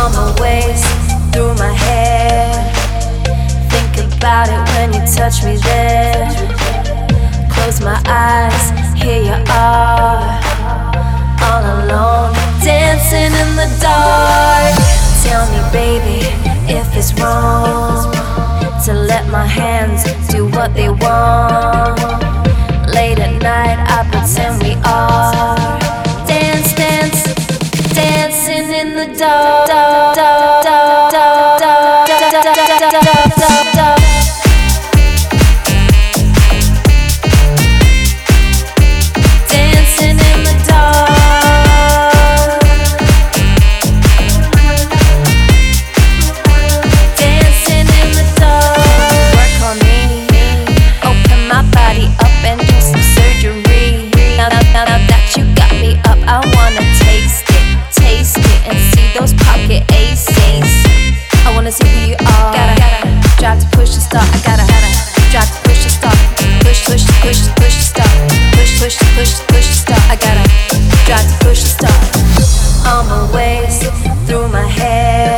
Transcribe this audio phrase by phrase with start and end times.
[0.00, 0.86] on my waist,
[1.32, 2.48] through my hair.
[3.68, 6.28] Think about it when you touch me there.
[7.52, 8.64] Close my eyes,
[9.00, 10.24] here you are.
[11.46, 12.32] All alone,
[12.64, 14.72] dancing in the dark.
[15.24, 16.18] Tell me, baby,
[16.72, 18.10] if it's wrong
[18.84, 22.00] to let my hands do what they want.
[22.96, 25.89] Late at night, I pretend we are.
[69.20, 70.00] push, push, stop.
[70.08, 70.44] I gotta
[71.04, 72.00] drive, push, stop.
[72.88, 73.76] All my ways
[74.26, 75.36] through my hair.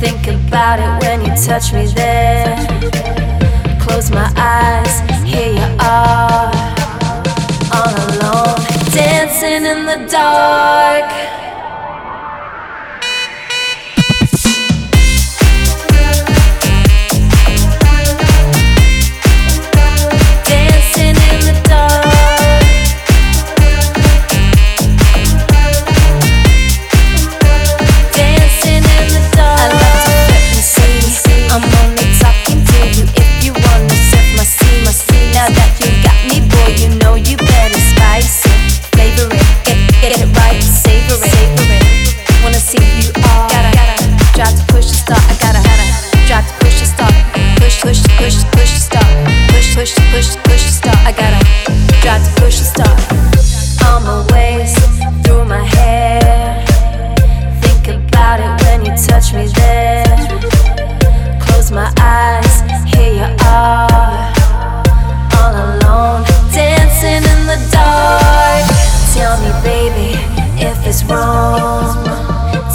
[0.00, 2.56] Think about it when you touch me there.
[3.78, 6.50] Close my eyes, here you are.
[7.76, 11.45] All alone, dancing in the dark.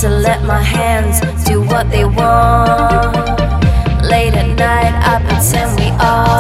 [0.01, 3.16] to let my hands do what they want.
[4.01, 6.31] Late at night, I pretend we are.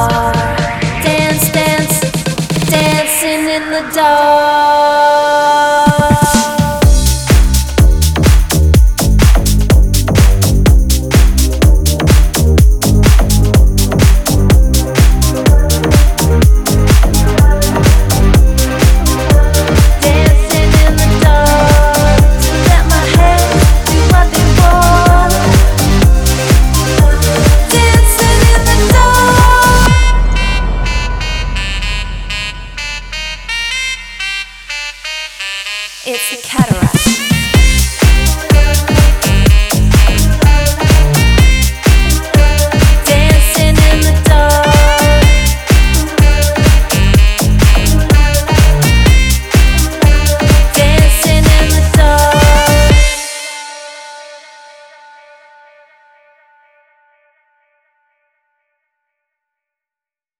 [36.03, 36.90] It's a cataract.